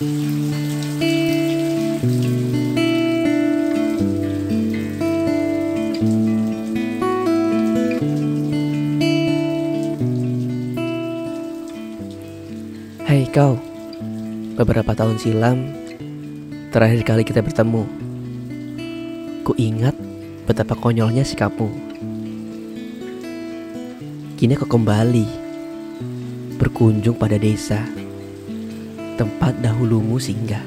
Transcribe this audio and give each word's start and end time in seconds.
Hei 0.00 0.08
kau, 13.28 13.60
beberapa 14.56 14.96
tahun 14.96 15.20
silam 15.20 15.68
terakhir 16.72 17.04
kali 17.04 17.20
kita 17.20 17.44
bertemu. 17.44 17.84
Ku 19.44 19.52
ingat 19.60 19.92
betapa 20.48 20.80
konyolnya 20.80 21.28
sikapmu. 21.28 21.68
Kini 24.40 24.56
kau 24.56 24.64
kembali 24.64 25.28
berkunjung 26.56 27.20
pada 27.20 27.36
desa 27.36 27.99
tempat 29.20 29.52
dahulumu 29.60 30.16
singgah. 30.16 30.64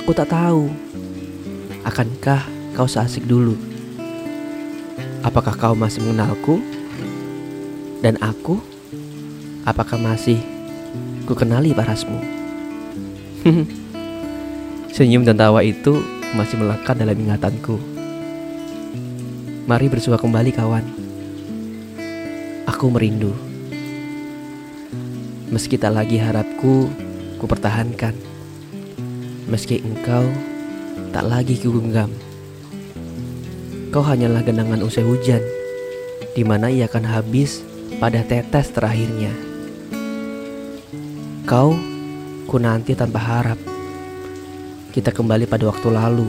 Aku 0.00 0.16
tak 0.16 0.32
tahu, 0.32 0.72
akankah 1.84 2.40
kau 2.72 2.88
seasik 2.88 3.28
dulu? 3.28 3.52
Apakah 5.20 5.52
kau 5.52 5.76
masih 5.76 6.00
mengenalku? 6.00 6.56
Dan 8.00 8.16
aku, 8.24 8.64
apakah 9.68 10.00
masih 10.00 10.40
ku 11.28 11.36
kenali 11.36 11.76
parasmu? 11.76 12.16
Senyum 14.96 15.20
dan 15.20 15.36
tawa 15.36 15.60
itu 15.60 16.00
masih 16.32 16.56
melekat 16.56 16.96
dalam 16.96 17.12
ingatanku. 17.12 17.76
Mari 19.68 19.92
bersua 19.92 20.16
kembali 20.16 20.48
kawan. 20.48 20.84
Aku 22.64 22.88
merindu. 22.88 23.55
Meski 25.46 25.78
tak 25.78 25.94
lagi 25.94 26.18
harapku, 26.18 26.90
ku 27.38 27.44
pertahankan. 27.46 28.18
Meski 29.46 29.78
engkau 29.78 30.26
tak 31.14 31.22
lagi 31.22 31.54
ku 31.62 31.70
genggam. 31.70 32.10
Kau 33.94 34.02
hanyalah 34.02 34.42
genangan 34.42 34.82
usai 34.82 35.06
hujan, 35.06 35.38
di 36.34 36.42
mana 36.42 36.66
ia 36.66 36.90
akan 36.90 37.06
habis 37.06 37.62
pada 38.02 38.26
tetes 38.26 38.74
terakhirnya. 38.74 39.30
Kau 41.46 41.78
ku 42.50 42.58
nanti 42.58 42.98
tanpa 42.98 43.22
harap. 43.22 43.60
Kita 44.90 45.14
kembali 45.14 45.46
pada 45.46 45.70
waktu 45.70 45.88
lalu. 45.94 46.26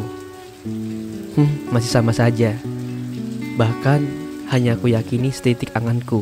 Hmm, 1.33 1.73
masih 1.73 1.89
sama 1.89 2.13
saja. 2.13 2.53
Bahkan 3.57 3.99
hanya 4.53 4.77
aku 4.77 4.93
yakini 4.93 5.33
setitik 5.33 5.73
anganku. 5.73 6.21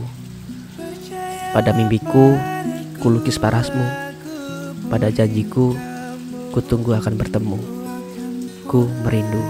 Pada 1.51 1.75
mimpiku, 1.75 2.35
ku 3.05 3.13
lukis 3.13 3.37
parasmu. 3.37 3.85
Pada 4.89 5.13
janjiku, 5.13 5.77
ku 6.49 6.57
tunggu 6.57 6.97
akan 6.97 7.13
bertemu. 7.13 7.61
Ku 8.65 8.89
merindu. 9.05 9.45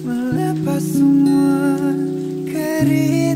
Melepas 0.00 0.80
semua 0.80 1.76
kerinduan 2.48 3.31